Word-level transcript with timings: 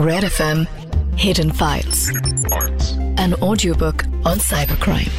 Red 0.00 0.24
FM 0.24 0.66
Hidden 1.18 1.52
Files. 1.52 2.08
An 3.18 3.34
audiobook 3.34 4.06
on 4.24 4.38
cybercrime. 4.38 5.10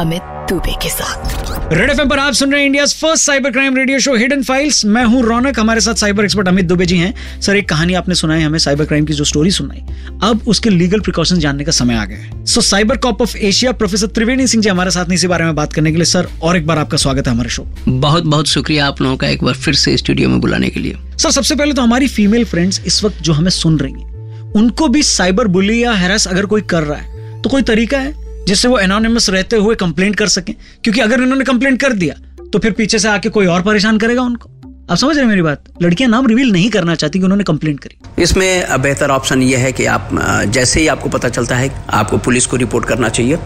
Amit 0.00 0.22
Dubey 0.48 0.72
के 0.82 0.88
साथ। 0.88 1.72
Red 1.72 1.90
F 1.90 2.00
पर 2.08 2.18
आप 2.18 2.32
सुन 2.32 2.52
रहे 2.52 2.60
हैं 2.60 2.66
India 2.66 2.84
first 2.86 3.24
cyber 3.24 3.50
crime 3.50 3.76
radio 3.76 3.98
show 3.98 4.14
hidden 4.16 4.42
files 4.42 4.84
मैं 4.86 5.04
हूँ 5.04 5.22
रौनक 5.22 5.58
हमारे 5.58 5.80
साथ 5.80 5.94
साइबर 5.94 6.24
एक्सपर्ट 6.24 6.48
अमित 6.48 6.64
दुबे 6.64 6.86
जी 6.86 6.96
हैं। 6.96 7.40
सर 7.40 7.56
एक 7.56 7.68
कहानी 7.68 7.94
आपने 7.94 8.14
सुनाई 8.14 8.42
हमें 8.42 8.58
साइबर 8.58 8.84
क्राइम 8.84 9.04
की 9.06 9.12
जो 9.12 9.24
स्टोरी 9.24 9.50
सुनाई। 9.50 9.82
अब 10.22 10.40
उसके 10.48 10.70
लीगल 10.70 11.00
प्रिकॉशन 11.00 11.38
जानने 11.38 11.64
का 11.64 11.72
समय 11.72 11.94
आ 11.94 12.04
गया 12.04 12.18
है। 12.18 12.44
So 12.44 12.60
cyber 12.60 12.96
cop 12.98 13.22
of 13.22 13.36
Asia 13.38 13.72
professor 13.72 14.06
Triveni 14.08 14.46
Singh 14.46 14.62
ji 14.62 14.68
हमारे 14.68 14.90
साथ 14.90 15.12
इसी 15.12 15.26
बारे 15.26 15.44
में 15.44 15.54
बात 15.54 15.72
करने 15.72 15.90
के 15.90 15.96
लिए। 15.96 16.04
सर 16.06 16.28
और 16.42 16.56
एक 16.56 16.66
बार 16.66 16.78
आपका 16.78 16.96
स्वागत 16.96 17.28
है 17.28 17.34
हमारे 17.34 17.50
शो 17.50 17.66
बहुत 17.88 18.24
बहुत 18.24 18.46
शुक्रिया 18.46 18.86
आप 18.86 19.02
लोगों 19.02 19.16
का 19.16 19.28
एक 19.28 19.44
बार 19.44 19.54
फिर 19.56 19.74
से 19.74 19.96
स्टूडियो 19.96 20.28
में 20.28 20.40
बुलाने 20.40 20.68
के 20.68 20.80
लिए। 20.80 20.96
सर 21.18 21.30
सबसे 21.30 21.54
पहले 21.54 21.72
तो 21.72 21.82
हमारी 21.82 22.08
फीमेल 22.08 22.44
फ्रेंड्स 22.44 22.80
इस 22.86 23.02
वक्त 23.04 23.22
जो 23.22 23.32
हमें 23.32 23.50
सुन 23.50 23.78
रही 23.78 23.92
हैं 23.92 24.08
उनको 24.52 24.88
भी 24.88 25.02
साइबर 25.02 25.46
बुली 25.48 25.82
या 25.82 25.92
हेरास 25.94 26.26
अगर 26.28 26.46
कोई 26.46 26.62
कर 26.70 26.82
रहा 26.82 26.98
है 26.98 27.42
तो 27.42 27.50
कोई 27.50 27.62
तरीका 27.62 27.98
है? 27.98 28.19
जिससे 28.46 28.68
वो 28.68 28.78
एनोनिमस 28.78 29.28
रहते 29.30 29.56
हुए 29.56 29.74
कंप्लेंट 29.74 30.16
कर 30.16 30.28
सकें। 30.28 30.54
क्योंकि 30.84 31.00
अगर 31.00 31.22
इन्होंने 31.22 31.44
कंप्लेंट 31.44 31.80
कर 31.80 31.92
दिया 31.94 32.14
तो 32.44 32.58
फिर 32.58 32.72
पीछे 32.72 32.98
से 32.98 33.08
आके 33.08 33.28
कोई 33.28 33.46
और 33.46 33.62
परेशान 33.62 33.98
करेगा 33.98 34.22
उनको। 34.22 34.50
आप 34.90 34.96
समझ 34.96 35.14
रहे 35.14 35.24
हैं 35.24 35.28
मेरी 35.28 35.42
बात? 35.42 35.64
लड़कियाँ 35.82 36.10
नाम 36.10 36.26
रिवील 36.26 36.50
नहीं 36.52 36.70
करना 36.70 36.94
चाहती 36.94 37.18
कि 37.18 37.24
उन्होंने 37.24 37.44
कंप्लेंट 37.44 37.80
करी। 37.80 38.22
इसमें 38.22 38.82
बेहतर 38.82 39.10
ऑप्शन 39.10 39.42
यह 39.42 39.58
है 39.58 39.72
कि 39.72 39.84
आप 39.86 40.08
जैसे 40.48 40.80
ही 40.80 40.86
आपको 40.88 41.08
पता 41.08 41.28
चलता 41.28 41.56
है, 41.56 41.70
आपको 41.90 42.18
पुलिस 42.18 42.46
को 42.46 42.56
रिपोर्ट 42.56 42.86
करना 42.86 43.08
चाहिए। 43.08 43.38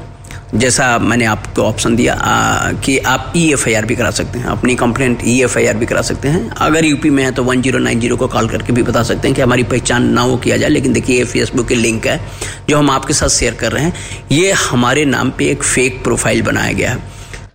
जैसा 0.54 0.86
मैंने 0.98 1.24
आपको 1.24 1.62
ऑप्शन 1.62 1.96
दिया 1.96 2.14
आ, 2.14 2.72
कि 2.74 2.96
आप 2.98 3.32
ई 3.36 3.42
एफ़ 3.52 3.68
आई 3.68 3.74
आर 3.74 3.86
भी 3.86 3.94
करा 3.96 4.10
सकते 4.10 4.38
हैं 4.38 4.46
अपनी 4.46 4.74
complaint 4.74 5.22
e 5.26 5.40
F 5.42 5.56
I 5.58 5.66
R 5.66 5.76
भी 5.76 5.86
करा 5.86 6.02
सकते 6.02 6.28
हैं। 6.28 6.48
अगर 6.66 6.84
यूपी 6.84 7.10
में 7.10 7.22
है 7.24 7.30
तो 7.32 7.44
वन 7.44 7.62
ज़ीरो 7.62 7.78
नाइन 7.78 8.00
ज़ीरो 8.00 8.16
को 8.16 8.28
कॉल 8.28 8.48
करके 8.48 8.72
भी 8.72 8.82
बता 8.82 9.02
सकते 9.02 9.28
हैं 9.28 9.34
कि 9.34 9.42
हमारी 9.42 9.62
पहचान 9.64 10.08
ना 10.10 10.20
हो 10.20 10.36
किया 10.36 10.56
जाए 10.56 10.68
लेकिन 10.68 10.92
देखिए 10.92 11.18
ये 11.18 11.24
फेसबुक 11.24 11.68
की 11.68 11.74
लिंक 11.74 12.06
है 12.06 12.20
जो 12.68 12.78
हम 12.78 12.90
आपके 12.90 13.14
साथ 13.14 13.28
शेयर 13.30 13.54
कर 13.54 13.72
रहे 13.72 13.84
हैं। 13.84 13.92
ये 14.32 14.52
हमारे 14.60 15.04
नाम 15.04 15.30
पे 15.30 15.50
एक 15.50 15.62
फेक 15.62 16.02
प्रोफ़ाइल 16.04 16.42
बनाया 16.42 16.72
गया 16.72 16.90
है। 16.90 16.98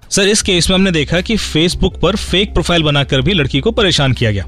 सर 0.10 0.28
इस 0.28 0.42
केस 0.42 0.70
में 0.70 0.76
हमने 0.76 0.92
देखा 0.92 1.22
कि 1.22 1.38
फेसबुक 1.38 2.00
पर 2.02 2.16
फेक 2.16 2.54
प्रोफ़ाइल 2.54 2.84
बनाकर 2.84 3.22
भी 3.22 3.34
लड़की 3.34 3.60
को 3.60 3.72
परेशान 3.72 4.14
किया 4.14 4.32
गया। 4.32 4.46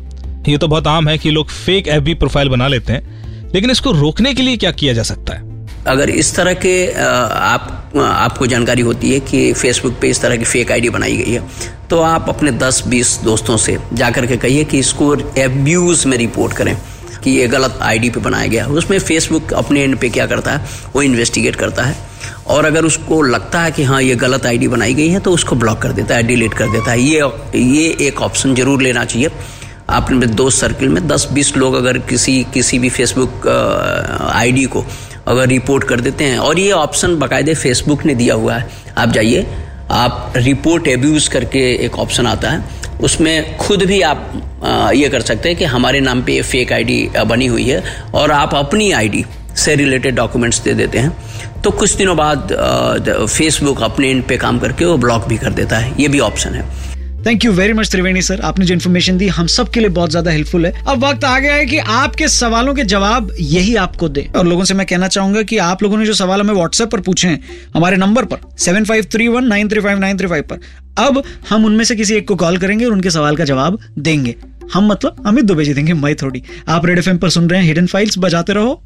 ये 0.47 0.57
तो 0.57 0.67
बहुत 0.67 0.87
आम 0.87 1.07
है 1.09 1.17
कि 1.17 1.31
लोग 1.31 1.49
फेक 1.49 1.87
एफ़ 1.87 2.13
प्रोफ़ाइल 2.19 2.49
बना 2.49 2.67
लेते 2.67 2.93
हैं 2.93 3.51
लेकिन 3.53 3.71
इसको 3.71 3.91
रोकने 3.91 4.33
के 4.33 4.41
लिए 4.41 4.57
क्या 4.57 4.71
किया 4.73 4.93
जा 4.93 5.03
सकता 5.03 5.33
है? 5.33 5.50
अगर 5.87 6.09
इस 6.09 6.35
तरह 6.35 6.53
के 6.65 6.73
आप 6.93 7.93
आपको 7.97 8.47
जानकारी 8.47 8.81
होती 8.81 9.11
है 9.13 9.19
कि 9.19 9.51
फेसबुक 9.53 9.93
पे 10.01 10.09
इस 10.09 10.21
तरह 10.21 10.37
की 10.37 10.45
फेक 10.45 10.71
आईडी 10.71 10.89
बनाई 10.89 11.15
गई 11.17 11.31
है 11.31 11.41
तो 11.89 11.99
आप 12.01 12.29
अपने 12.29 12.51
10-20 12.59 13.17
दोस्तों 13.23 13.57
से 13.57 13.77
जाकर 13.93 14.25
के 14.25 14.37
कहिए 14.37 14.63
कि 14.63 14.79
इसको 14.79 15.15
एब्यूज 15.37 16.05
में 16.05 16.17
रिपोर्ट 16.17 16.53
करें 16.57 16.75
कि 17.23 17.31
ये 17.31 17.47
गलत 17.47 17.79
आईडी 17.81 18.09
पे 18.09 18.19
बनाया 18.19 18.47
गया 18.47 18.65
उसमें 18.67 18.97
फेसबुक 18.99 19.53
अपने 19.53 19.81
एंड 19.83 19.97
पे 19.99 20.09
क्या 20.09 20.25
करता 20.27 20.51
है? 20.51 20.65
वो 20.95 21.01
इन्वेस्टिगेट 21.01 21.55
करता 21.55 21.83
है। 21.83 21.95
और 22.47 22.65
अगर 22.65 22.85
उसको 22.85 23.21
लगता 23.21 23.61
है 23.61 23.71
कि 23.71 23.83
हाँ 23.83 24.01
ये 24.01 24.15
गलत 24.15 24.45
आईडी 24.45 24.67
बनाई 24.67 24.93
गई 24.93 25.09
है 25.09 25.19
तो 25.19 25.31
उसको 25.31 25.55
ब्लॉक 25.55 25.81
कर 25.81 25.91
देता 25.91 26.15
है 26.15 26.23
डिलीट 26.23 26.53
कर 26.53 26.71
देता 26.71 26.91
है। 26.91 27.01
ये 27.01 27.19
ये 27.55 27.89
एक 28.07 28.21
ऑप्शन 28.21 28.55
ज़रूर 28.55 28.81
लेना 28.81 29.05
चाहिए। 29.05 29.29
आपने 29.89 30.27
दोस्त 30.27 30.59
सर्किल 30.59 30.89
में 30.89 31.01
10-20 31.07 31.55
लोग 31.57 31.73
अगर 31.75 31.97
किसी 32.09 32.43
किसी 32.53 32.79
भी 32.79 32.89
फेसबुक 32.89 33.47
आईडी 34.31 34.65
को 34.65 34.85
अगर 35.27 35.47
रिपोर्ट 35.47 35.83
कर 35.83 36.01
देते 36.01 36.23
हैं। 36.23 36.37
और 36.39 36.59
ये 36.59 36.71
ऑप्शन 36.71 37.17
बाकायदे 37.19 37.53
फेसबुक 37.53 38.05
ने 38.05 38.15
दिया 38.15 38.35
हुआ 38.35 38.55
है। 38.55 38.69
आप 38.97 39.09
जाइए, 39.09 39.45
आप 39.91 40.33
रिपोर्ट 40.35 40.87
एब्यूज़ 40.87 41.29
करके 41.29 41.59
एक 41.85 41.97
ऑप्शन 41.99 42.27
आता 42.27 42.49
है। 42.49 42.63
उसमें 43.03 43.57
खुद 43.57 43.83
भी 43.83 44.01
आप 44.01 44.91
ये 44.95 45.09
कर 45.09 45.21
सकते 45.21 45.49
हैं 45.49 45.57
कि 45.57 45.65
हमारे 45.65 45.99
नाम 45.99 46.21
पे 46.21 46.41
फेक 46.41 46.71
आईडी 46.73 47.07
बनी 47.27 47.45
हुई 47.45 47.69
है 47.69 47.83
और 48.13 48.31
आप 48.31 48.55
अपनी 48.55 48.91
आईडी 48.91 49.25
से 49.55 49.75
रिलेटेड 49.75 50.15
डॉक्यूमेंट्स 50.15 50.59
दे 50.59 50.73
देते 50.73 50.97
हैं। 50.97 51.61
तो 51.61 51.71
कुछ 51.71 51.93
दिनों 51.93 52.17
बाद 52.17 52.53
फेसबुक 53.29 53.81
अपने 53.83 54.09
एंड 54.09 54.23
पे 54.23 54.37
काम 54.37 54.59
करके 54.59 54.85
वो 54.85 54.97
ब्लॉक 54.97 55.27
भी 55.27 55.37
कर 55.37 55.51
देता 55.51 55.77
है। 55.77 55.93
ये 55.99 56.07
भी 56.07 56.19
ऑप्शन 56.19 56.53
है। 56.53 57.00
Thank 57.25 57.43
you 57.45 57.51
very 57.51 57.73
much 57.73 57.89
Triveni 57.91 58.21
sir 58.21 58.39
आपने 58.41 58.65
जो 58.65 58.73
इन्फॉर्मेशन 58.73 59.17
दी, 59.17 59.27
हम 59.27 59.47
सबके 59.47 59.79
लिए 59.79 59.89
बहुत 59.89 60.09
ज़्यादा 60.09 60.31
हेल्पफुल 60.31 60.65
है। 60.65 60.83
अब 60.87 61.03
वक्त 61.03 61.23
आ 61.23 61.37
गया 61.39 61.53
है 61.53 61.65
कि 61.65 61.77
आपके 61.77 62.27
सवालों 62.27 62.73
के 62.75 62.83
जवाब 62.83 63.31
यही 63.39 63.75
आपको 63.75 64.09
दे। 64.09 64.27
और 64.35 64.47
लोगों 64.47 64.63
से 64.63 64.73
मैं 64.73 64.85
कहना 64.87 65.07
चाहूँगा 65.07 65.41
कि 65.43 65.57
आप 65.59 65.83
लोगों 65.83 65.97
ने 65.97 66.05
जो 66.05 66.13
सवाल 66.13 66.39
हमें 66.39 66.53
व्हाट्सएप 66.53 66.91
पर 66.91 66.99
पूछे 66.99 67.27
हैं, 67.27 67.39
हमारे 67.75 67.97
नंबर 67.97 68.25
पर 68.25 68.37
seven 68.59 68.85
five 68.85 69.05
three 69.11 69.27
one 69.27 69.47
nine 69.47 69.69
three 69.69 69.79
five 69.79 69.99
nine 69.99 70.17
three 70.17 70.27
five 70.27 70.43
पर, 70.43 70.59
अब 70.99 71.23
हम 71.49 71.65
उनमें 71.65 71.83
से 71.85 71.95
किसी 71.95 72.15
एक 72.15 72.27
को 72.27 72.35
कॉल 72.35 72.57
करेंगे 72.57 72.85
और 72.85 72.91
उनके 72.91 73.09
सवाल 73.09 73.35
का 73.35 73.45
जवाब 73.45 73.79
देंगे। 73.99 74.35
हम 74.73 74.87
मतलब 74.87 75.23
अमित 75.27 75.45
दुबे 75.45 75.65
जी 75.65 75.73
देंगे 75.73 75.93
मैं 75.93 76.15
थोड़ी। 76.15 76.43
आप 76.69 76.85
रेड 76.85 76.97
एफ़ 76.97 77.09
पर 77.11 77.29
सुन 77.29 77.49
रहे 77.49 77.59
हैं 77.59 77.67
हिडन 77.67 77.87
फाइल्स 77.87 78.17
बजाते 78.17 78.53
रहो। 78.53 78.81